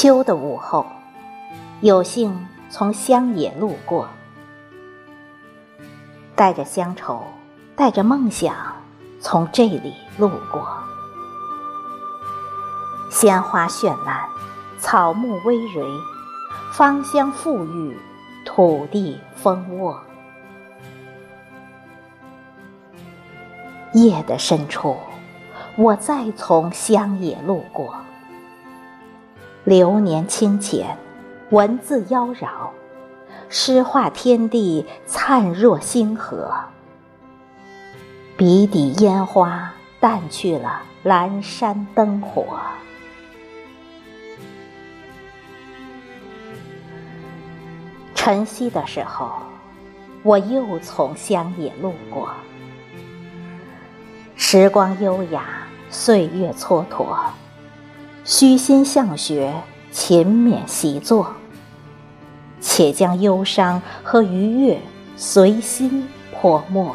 [0.00, 0.86] 秋的午后，
[1.80, 4.08] 有幸从乡野路过，
[6.36, 7.20] 带着乡愁，
[7.74, 8.54] 带着梦想，
[9.20, 10.68] 从这里路过。
[13.10, 14.24] 鲜花绚烂，
[14.78, 15.84] 草木葳蕤，
[16.72, 17.98] 芳香馥郁，
[18.46, 20.00] 土地丰沃。
[23.94, 24.96] 夜的深处，
[25.76, 27.92] 我再从乡野路过。
[29.68, 30.96] 流年清浅，
[31.50, 32.70] 文字妖娆，
[33.50, 36.50] 诗画天地灿若星河。
[38.34, 42.58] 笔底烟花淡去了阑珊灯火。
[48.14, 49.32] 晨曦的时候，
[50.22, 52.30] 我又从乡野路过。
[54.34, 55.44] 时光优雅，
[55.90, 57.04] 岁月蹉跎。
[58.28, 59.54] 虚心向学，
[59.90, 61.34] 勤勉习作，
[62.60, 64.78] 且将忧伤和愉悦
[65.16, 66.94] 随心泼墨。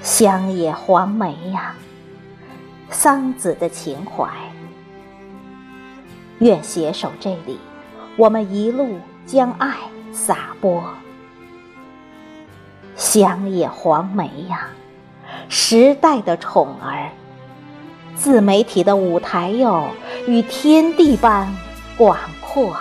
[0.00, 1.74] 乡野黄梅呀，
[2.88, 4.28] 桑梓的情怀。
[6.38, 7.58] 愿携手这里，
[8.16, 8.96] 我们一路
[9.26, 9.74] 将爱
[10.12, 10.84] 洒播。
[12.94, 14.68] 乡野黄梅呀，
[15.48, 17.10] 时代的宠儿。
[18.22, 19.90] 自媒体的舞台哟，
[20.28, 21.52] 与天地般
[21.96, 22.76] 广阔。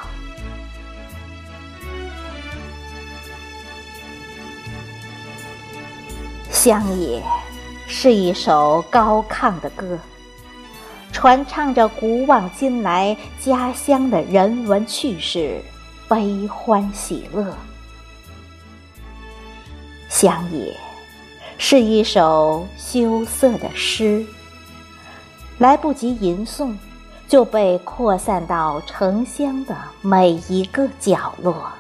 [6.52, 7.24] 乡野
[7.88, 9.98] 是一首高亢的歌，
[11.12, 15.60] 传唱着古往今来家乡的人文趣事、
[16.08, 17.58] 悲欢喜乐。
[20.08, 20.78] 乡野
[21.58, 24.24] 是一首羞涩的诗。
[25.62, 26.76] 来不及吟诵，
[27.28, 31.72] 就被扩散到城乡的每一个角落。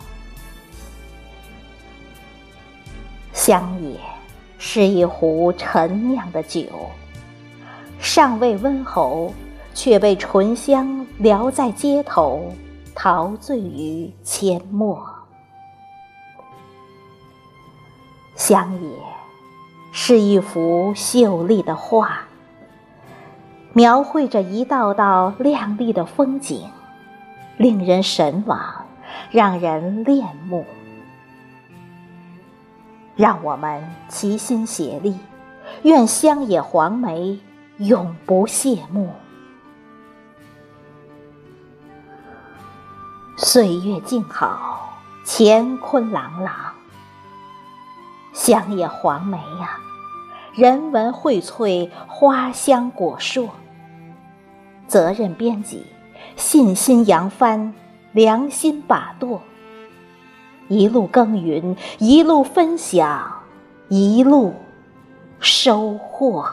[3.33, 3.99] 乡野
[4.59, 6.63] 是一壶陈酿的酒，
[7.97, 9.33] 尚未温喉，
[9.73, 12.53] 却被醇香撩在街头，
[12.93, 15.03] 陶醉于阡陌。
[18.35, 18.91] 乡野
[19.91, 22.27] 是一幅秀丽的画。
[23.73, 26.69] 描绘着一道道亮丽的风景，
[27.55, 28.85] 令人神往，
[29.31, 30.65] 让人恋慕。
[33.15, 35.17] 让我们齐心协力，
[35.83, 37.39] 愿乡野黄梅
[37.77, 39.09] 永不谢幕。
[43.37, 46.53] 岁月静好，乾坤朗朗。
[48.33, 49.77] 乡野黄梅呀！
[50.53, 53.49] 人文荟萃，花香果硕。
[54.91, 55.85] 责任编辑，
[56.35, 57.73] 信心扬帆，
[58.11, 59.41] 良心把舵。
[60.67, 63.41] 一路耕耘，一路分享，
[63.87, 64.53] 一路
[65.39, 66.45] 收获。